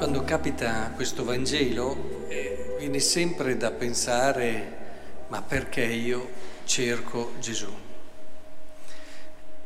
Quando 0.00 0.24
capita 0.24 0.92
questo 0.94 1.24
Vangelo 1.24 2.24
eh, 2.28 2.74
viene 2.78 3.00
sempre 3.00 3.58
da 3.58 3.70
pensare 3.70 4.78
ma 5.28 5.42
perché 5.42 5.84
io 5.84 6.26
cerco 6.64 7.34
Gesù? 7.38 7.70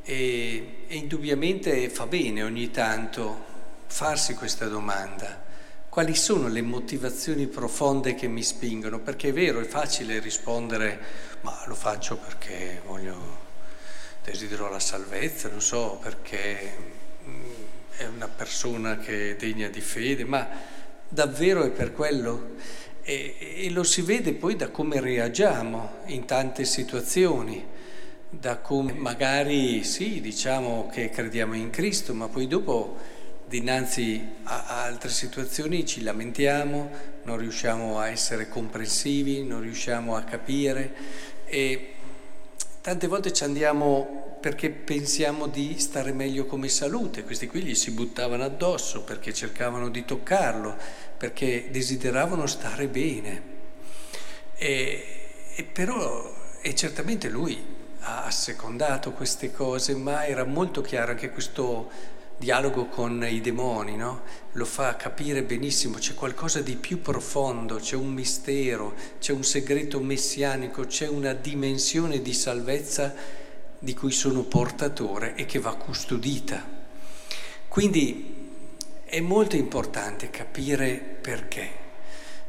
E, 0.02 0.76
e 0.88 0.96
indubbiamente 0.96 1.88
fa 1.88 2.06
bene 2.06 2.42
ogni 2.42 2.72
tanto 2.72 3.44
farsi 3.86 4.34
questa 4.34 4.66
domanda. 4.66 5.40
Quali 5.88 6.16
sono 6.16 6.48
le 6.48 6.62
motivazioni 6.62 7.46
profonde 7.46 8.16
che 8.16 8.26
mi 8.26 8.42
spingono? 8.42 8.98
Perché 8.98 9.28
è 9.28 9.32
vero, 9.32 9.60
è 9.60 9.64
facile 9.64 10.18
rispondere, 10.18 10.98
ma 11.42 11.62
lo 11.66 11.76
faccio 11.76 12.16
perché 12.16 12.82
voglio, 12.84 13.38
desidero 14.24 14.68
la 14.68 14.80
salvezza, 14.80 15.48
non 15.48 15.60
so, 15.60 15.96
perché 16.02 16.76
mm, 17.24 17.44
è 17.96 18.06
una 18.06 18.28
persona 18.28 18.98
che 18.98 19.32
è 19.32 19.36
degna 19.36 19.68
di 19.68 19.80
fede, 19.80 20.24
ma 20.24 20.48
davvero 21.08 21.62
è 21.62 21.70
per 21.70 21.92
quello? 21.92 22.52
E, 23.02 23.36
e 23.38 23.70
lo 23.70 23.82
si 23.84 24.02
vede 24.02 24.32
poi 24.32 24.56
da 24.56 24.68
come 24.70 25.00
reagiamo 25.00 25.98
in 26.06 26.24
tante 26.24 26.64
situazioni, 26.64 27.64
da 28.30 28.58
come 28.58 28.92
magari 28.94 29.84
sì, 29.84 30.20
diciamo 30.20 30.90
che 30.92 31.10
crediamo 31.10 31.54
in 31.54 31.70
Cristo, 31.70 32.14
ma 32.14 32.28
poi 32.28 32.48
dopo 32.48 32.96
dinanzi 33.46 34.26
a 34.44 34.82
altre 34.82 35.10
situazioni 35.10 35.86
ci 35.86 36.02
lamentiamo, 36.02 36.90
non 37.24 37.36
riusciamo 37.36 37.98
a 38.00 38.08
essere 38.08 38.48
comprensivi, 38.48 39.44
non 39.44 39.60
riusciamo 39.60 40.16
a 40.16 40.22
capire 40.22 40.92
e 41.44 41.94
tante 42.80 43.06
volte 43.06 43.32
ci 43.32 43.44
andiamo 43.44 44.23
perché 44.44 44.68
pensiamo 44.68 45.46
di 45.46 45.78
stare 45.78 46.12
meglio 46.12 46.44
come 46.44 46.68
salute, 46.68 47.24
questi 47.24 47.46
qui 47.46 47.62
gli 47.62 47.74
si 47.74 47.92
buttavano 47.92 48.44
addosso 48.44 49.02
perché 49.02 49.32
cercavano 49.32 49.88
di 49.88 50.04
toccarlo, 50.04 50.76
perché 51.16 51.68
desideravano 51.70 52.44
stare 52.46 52.88
bene. 52.88 53.42
E, 54.54 55.06
e 55.54 55.62
però, 55.64 56.30
e 56.60 56.74
certamente 56.74 57.30
lui 57.30 57.58
ha 58.00 58.24
assecondato 58.24 59.12
queste 59.12 59.50
cose, 59.50 59.94
ma 59.94 60.26
era 60.26 60.44
molto 60.44 60.82
chiaro 60.82 61.12
anche 61.12 61.30
questo 61.30 61.90
dialogo 62.36 62.88
con 62.88 63.26
i 63.26 63.40
demoni, 63.40 63.96
no? 63.96 64.24
lo 64.52 64.66
fa 64.66 64.94
capire 64.96 65.42
benissimo, 65.42 65.96
c'è 65.96 66.12
qualcosa 66.12 66.60
di 66.60 66.76
più 66.76 67.00
profondo, 67.00 67.76
c'è 67.76 67.96
un 67.96 68.12
mistero, 68.12 68.92
c'è 69.18 69.32
un 69.32 69.42
segreto 69.42 70.00
messianico, 70.00 70.84
c'è 70.84 71.08
una 71.08 71.32
dimensione 71.32 72.20
di 72.20 72.34
salvezza 72.34 73.42
di 73.84 73.94
cui 73.94 74.10
sono 74.10 74.42
portatore 74.42 75.34
e 75.34 75.44
che 75.44 75.58
va 75.58 75.76
custodita. 75.76 76.66
Quindi 77.68 78.50
è 79.04 79.20
molto 79.20 79.56
importante 79.56 80.30
capire 80.30 80.94
perché. 81.20 81.82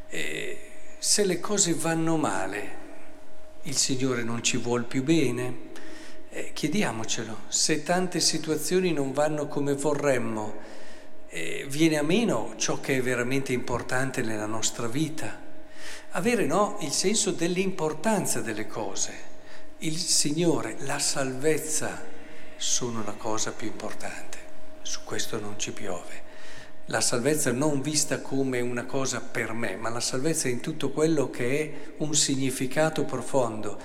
E 0.08 0.60
se 0.98 1.24
le 1.24 1.38
cose 1.38 1.74
vanno 1.74 2.16
male, 2.16 2.84
il 3.64 3.76
Signore 3.76 4.22
non 4.22 4.42
ci 4.42 4.56
vuol 4.56 4.84
più 4.84 5.02
bene, 5.02 5.74
eh, 6.30 6.52
chiediamocelo, 6.54 7.42
se 7.48 7.82
tante 7.82 8.18
situazioni 8.18 8.92
non 8.92 9.12
vanno 9.12 9.46
come 9.46 9.74
vorremmo, 9.74 10.54
eh, 11.28 11.66
viene 11.68 11.98
a 11.98 12.02
meno 12.02 12.54
ciò 12.56 12.80
che 12.80 12.96
è 12.96 13.02
veramente 13.02 13.52
importante 13.52 14.22
nella 14.22 14.46
nostra 14.46 14.86
vita. 14.86 15.38
Avere 16.12 16.46
no, 16.46 16.78
il 16.80 16.92
senso 16.92 17.30
dell'importanza 17.30 18.40
delle 18.40 18.66
cose. 18.66 19.34
Il 19.80 19.98
Signore, 19.98 20.76
la 20.80 20.98
salvezza 20.98 22.02
sono 22.56 23.04
la 23.04 23.12
cosa 23.12 23.52
più 23.52 23.66
importante. 23.66 24.38
Su 24.80 25.00
questo 25.04 25.38
non 25.38 25.58
ci 25.58 25.72
piove. 25.72 26.22
La 26.86 27.02
salvezza 27.02 27.52
non 27.52 27.82
vista 27.82 28.22
come 28.22 28.60
una 28.60 28.86
cosa 28.86 29.20
per 29.20 29.52
me, 29.52 29.76
ma 29.76 29.90
la 29.90 30.00
salvezza 30.00 30.48
in 30.48 30.60
tutto 30.60 30.92
quello 30.92 31.28
che 31.28 31.60
è 31.60 31.92
un 31.98 32.14
significato 32.14 33.04
profondo. 33.04 33.78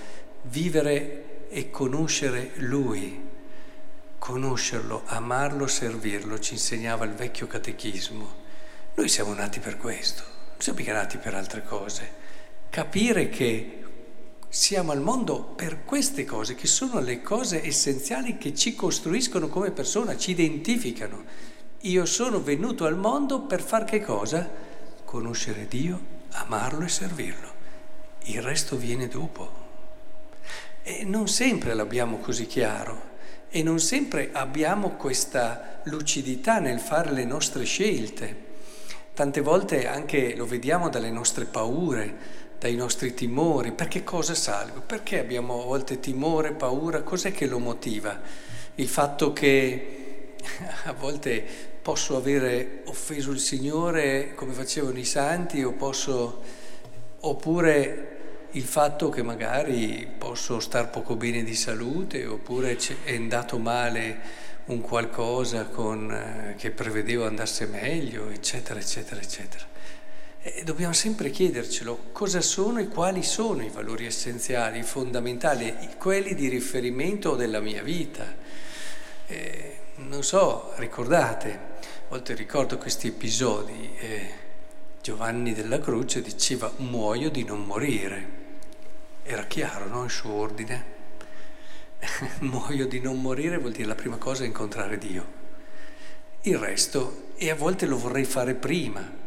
Vivere 0.44 1.50
e 1.50 1.70
conoscere 1.70 2.52
Lui, 2.56 3.28
conoscerlo, 4.18 5.04
amarlo, 5.08 5.68
servirlo, 5.68 6.40
ci 6.40 6.54
insegnava 6.54 7.04
il 7.04 7.16
vecchio 7.16 7.48
catechismo. 7.48 8.34
Noi 8.96 9.10
siamo 9.10 9.34
nati 9.34 9.60
per 9.60 9.76
questo, 9.76 10.24
non 10.24 10.56
siamo 10.60 10.80
mica 10.80 10.94
nati 10.94 11.18
per 11.18 11.34
altre 11.36 11.64
cose. 11.66 12.20
Capire 12.70 13.28
che 13.28 13.81
siamo 14.54 14.92
al 14.92 15.00
mondo 15.00 15.44
per 15.44 15.86
queste 15.86 16.26
cose, 16.26 16.56
che 16.56 16.68
sono 16.68 17.00
le 17.00 17.22
cose 17.22 17.66
essenziali 17.66 18.38
che 18.38 18.54
ci 18.54 18.76
costruiscono 18.76 19.48
come 19.48 19.72
persona, 19.72 20.18
ci 20.18 20.32
identificano. 20.32 21.24
Io 21.84 22.06
sono 22.06 22.44
venuto 22.44 22.84
al 22.84 22.98
mondo 22.98 23.44
per 23.44 23.62
far 23.62 23.86
che 23.86 24.02
cosa? 24.02 24.50
Conoscere 25.06 25.68
Dio, 25.70 26.00
amarlo 26.32 26.84
e 26.84 26.90
servirlo. 26.90 27.50
Il 28.24 28.42
resto 28.42 28.76
viene 28.76 29.08
dopo. 29.08 29.50
E 30.84 31.06
non 31.06 31.30
sempre 31.30 31.74
l'abbiamo 31.74 32.18
così 32.18 32.46
chiaro 32.46 33.10
e 33.50 33.64
non 33.64 33.80
sempre 33.80 34.32
abbiamo 34.34 34.92
questa 34.92 35.80
lucidità 35.86 36.60
nel 36.60 36.82
fare 36.82 37.14
le 37.14 37.24
nostre 37.24 37.64
scelte. 37.64 38.50
Tante 39.14 39.40
volte 39.40 39.88
anche 39.88 40.36
lo 40.36 40.46
vediamo 40.46 40.90
dalle 40.90 41.10
nostre 41.10 41.46
paure, 41.46 42.50
dai 42.62 42.76
nostri 42.76 43.16
timori. 43.16 43.72
Perché 43.72 44.04
cosa 44.04 44.36
salgo? 44.36 44.82
Perché 44.82 45.20
abbiamo 45.20 45.64
a 45.64 45.66
volte 45.66 46.00
timore, 46.00 46.52
paura? 46.52 47.02
Cos'è 47.02 47.32
che 47.32 47.48
lo 47.48 47.58
motiva? 47.58 48.22
Il 48.76 48.88
fatto 48.88 49.34
che 49.34 50.36
a 50.86 50.94
volte 50.94 51.44
posso 51.82 52.16
avere 52.16 52.84
offeso 52.86 53.32
il 53.32 53.40
Signore 53.40 54.36
come 54.36 54.54
facevano 54.54 55.00
i 55.00 55.06
santi 55.06 55.64
o 55.64 55.72
posso, 55.72 56.44
oppure 57.22 58.10
il 58.52 58.64
fatto 58.64 59.10
che 59.10 59.24
magari 59.24 60.08
posso 60.16 60.60
star 60.60 60.92
poco 60.92 61.16
bene 61.16 61.44
di 61.44 61.56
salute 61.56 62.28
oppure 62.28 62.78
è 63.06 63.16
andato 63.16 63.58
male 63.58 64.20
un 64.66 64.82
qualcosa 64.82 65.66
con, 65.66 66.12
eh, 66.12 66.56
che 66.60 66.70
prevedevo 66.70 67.26
andasse 67.26 67.66
meglio, 67.66 68.30
eccetera, 68.30 68.80
eccetera, 68.80 69.20
eccetera. 69.20 69.71
E 70.44 70.64
dobbiamo 70.64 70.94
sempre 70.94 71.30
chiedercelo 71.30 72.06
cosa 72.12 72.42
sono 72.42 72.80
e 72.80 72.88
quali 72.88 73.22
sono 73.22 73.62
i 73.62 73.70
valori 73.70 74.08
essenziali, 74.08 74.82
fondamentali, 74.82 75.72
quelli 76.00 76.34
di 76.34 76.48
riferimento 76.48 77.36
della 77.36 77.60
mia 77.60 77.84
vita. 77.84 78.26
Eh, 79.28 79.78
non 79.98 80.24
so, 80.24 80.74
ricordate, 80.78 81.50
a 81.52 82.10
volte 82.10 82.34
ricordo 82.34 82.80
questi 82.80 83.06
episodi, 83.06 83.92
eh, 84.00 84.30
Giovanni 85.04 85.54
della 85.54 85.80
Croce 85.80 86.24
diceva 86.24 86.74
muoio 86.78 87.30
di 87.30 87.44
non 87.44 87.64
morire. 87.64 88.40
Era 89.22 89.44
chiaro, 89.44 89.86
no? 89.86 90.06
Il 90.06 90.10
suo 90.10 90.34
ordine. 90.34 90.86
Muoio 92.42 92.88
di 92.88 93.00
non 93.00 93.22
morire 93.22 93.60
vuol 93.60 93.74
dire 93.74 93.88
la 93.88 93.94
prima 93.94 94.18
cosa 94.18 94.44
è 94.44 94.48
incontrare 94.48 94.98
Dio. 94.98 95.24
Il 96.42 96.58
resto, 96.58 97.28
e 97.36 97.52
a 97.52 97.56
volte 97.56 97.86
lo 97.86 98.00
vorrei 98.00 98.26
fare 98.26 98.56
prima, 98.56 99.21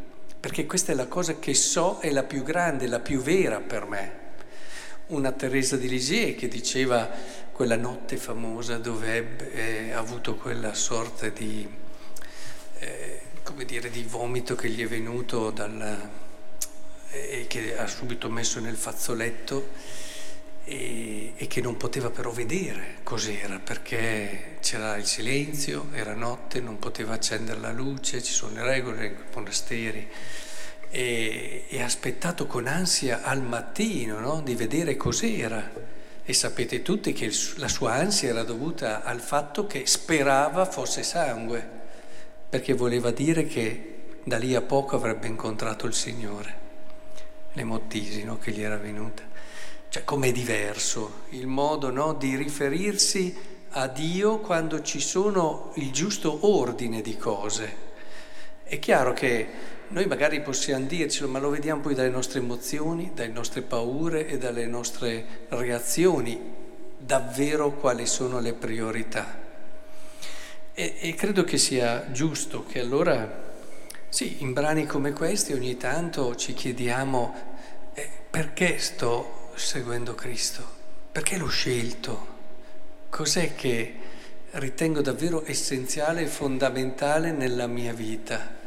perché 0.45 0.67
questa 0.67 0.93
è 0.93 0.95
la 0.95 1.07
cosa 1.07 1.39
che 1.39 1.55
so 1.55 2.01
è 2.01 2.11
la 2.11 2.23
più 2.23 2.43
grande, 2.43 2.87
la 2.87 3.01
più 3.01 3.23
vera 3.23 3.61
per 3.61 3.87
me. 3.87 4.13
Una 5.07 5.33
Teresa 5.33 5.79
di 5.79 5.89
Lisieux 5.89 6.39
che 6.39 6.49
diceva 6.49 7.09
quella 7.51 7.77
notte 7.77 8.19
famosa 8.19 8.77
dove 8.77 9.39
eh, 9.53 9.93
ha 9.93 9.99
avuto 9.99 10.35
quella 10.35 10.75
sorta 10.75 11.31
di, 11.31 11.67
eh, 12.79 13.21
come 13.43 13.65
dire, 13.65 13.89
di 13.89 14.03
vomito 14.03 14.55
che 14.55 14.69
gli 14.69 14.83
è 14.83 14.87
venuto 14.87 15.51
dal, 15.51 16.11
e 17.09 17.47
che 17.49 17.79
ha 17.79 17.87
subito 17.87 18.29
messo 18.29 18.61
nel 18.61 18.77
fazzoletto 18.77 19.71
e, 20.65 21.24
e, 21.45 21.47
che 21.47 21.61
non 21.61 21.77
poteva 21.77 22.11
però 22.11 22.31
vedere 22.31 22.97
cos'era 23.03 23.59
perché 23.59 24.57
c'era 24.61 24.97
il 24.97 25.07
silenzio, 25.07 25.89
era 25.93 26.15
notte, 26.15 26.61
non 26.61 26.79
poteva 26.79 27.15
accendere 27.15 27.61
la 27.61 27.73
luce, 27.73 28.23
ci 28.23 28.33
sono 28.33 28.55
le 28.55 28.63
regole 28.65 28.99
nei 28.99 29.17
monasteri 29.35 30.09
e, 30.89 31.65
e 31.69 31.83
ha 31.83 31.85
aspettato 31.85 32.47
con 32.47 32.67
ansia 32.67 33.23
al 33.23 33.43
mattino 33.43 34.19
no? 34.19 34.41
di 34.41 34.55
vedere 34.55 34.97
cos'era. 34.97 35.93
E 36.27 36.33
sapete 36.33 36.81
tutti 36.81 37.13
che 37.13 37.31
la 37.57 37.69
sua 37.69 37.93
ansia 37.93 38.31
era 38.31 38.45
dovuta 38.45 39.03
al 39.03 39.21
fatto 39.21 39.67
che 39.67 39.85
sperava 39.85 40.65
fosse 40.65 41.03
sangue, 41.03 41.69
perché 42.49 42.73
voleva 42.73 43.11
dire 43.11 43.47
che 43.47 43.91
da 44.25 44.39
lì 44.39 44.55
a 44.55 44.63
poco 44.63 44.97
avrebbe 44.97 45.27
incontrato 45.27 45.87
il 45.87 45.93
Signore 45.93 46.63
l'emotisi 47.55 48.25
no, 48.25 48.39
che 48.39 48.53
gli 48.53 48.63
era 48.63 48.77
venuta. 48.77 49.23
Cioè 49.95 50.03
com'è 50.03 50.33
diverso 50.33 51.21
il 51.29 51.47
modo 51.47 51.89
no, 51.89 52.15
di 52.15 52.35
riferirsi 52.35 53.33
a 53.71 53.87
Dio 53.87 54.39
quando 54.41 54.83
ci 54.83 54.99
sono 54.99 55.71
il 55.77 55.93
giusto 55.93 56.49
ordine 56.51 57.01
di 57.01 57.17
cose. 57.17 57.77
È 58.65 58.81
chiaro 58.81 59.13
che 59.13 59.47
noi 59.91 60.07
magari 60.07 60.41
possiamo 60.41 60.87
dircelo, 60.87 61.29
ma 61.29 61.39
lo 61.39 61.49
vediamo 61.49 61.81
poi 61.81 61.95
dalle 61.95 62.09
nostre 62.09 62.41
emozioni, 62.41 63.13
dalle 63.15 63.31
nostre 63.31 63.63
paure 63.63 64.27
e 64.27 64.37
dalle 64.37 64.67
nostre 64.67 65.47
reazioni, 65.51 66.41
davvero 66.99 67.71
quali 67.71 68.07
sono 68.07 68.41
le 68.41 68.53
priorità. 68.53 69.43
E, 70.73 70.97
e 70.99 71.15
credo 71.15 71.45
che 71.45 71.57
sia 71.57 72.11
giusto 72.11 72.65
che 72.65 72.81
allora 72.81 73.43
Sì, 74.09 74.43
in 74.43 74.55
brani 74.55 74.87
come 74.87 75.13
questi 75.13 75.53
ogni 75.53 75.77
tanto 75.77 76.35
ci 76.35 76.53
chiediamo 76.53 77.35
eh, 77.95 78.11
perché 78.29 78.79
sto 78.81 79.43
seguendo 79.57 80.15
Cristo, 80.15 80.67
perché 81.11 81.37
l'ho 81.37 81.49
scelto, 81.49 82.27
cos'è 83.09 83.55
che 83.55 83.95
ritengo 84.53 85.01
davvero 85.01 85.43
essenziale 85.47 86.23
e 86.23 86.27
fondamentale 86.27 87.33
nella 87.33 87.67
mia 87.67 87.93
vita. 87.93 88.63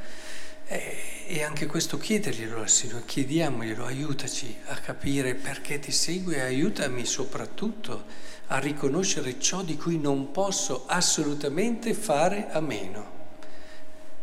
E, 0.66 1.26
e 1.28 1.44
anche 1.44 1.66
questo 1.66 1.98
chiederglielo 1.98 2.62
al 2.62 2.70
Signore, 2.70 3.06
chiediamoglielo, 3.06 3.86
aiutaci 3.86 4.58
a 4.66 4.76
capire 4.76 5.36
perché 5.36 5.80
ti 5.80 5.92
seguo 5.92 6.34
e 6.34 6.42
aiutami 6.42 7.06
soprattutto 7.06 8.06
a 8.48 8.60
riconoscere 8.60 9.40
ciò 9.40 9.62
di 9.62 9.78
cui 9.78 10.00
non 10.00 10.32
posso 10.32 10.86
assolutamente 10.88 11.94
fare 11.94 12.48
a 12.50 12.60
meno. 12.60 13.16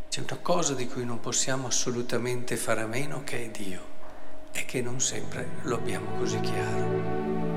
C'è 0.09 0.21
una 0.21 0.39
cosa 0.41 0.75
di 0.75 0.87
cui 0.87 1.05
non 1.05 1.21
possiamo 1.21 1.67
assolutamente 1.67 2.57
fare 2.57 2.83
a 2.83 2.87
meno 2.87 3.23
che 3.25 3.45
è 3.45 3.49
Dio 3.51 3.94
e 4.55 4.65
che 4.65 4.81
non 4.81 5.01
sempre 5.01 5.49
lo 5.63 5.77
abbiamo 5.77 6.17
così 6.17 6.41
chiaro. 6.41 7.54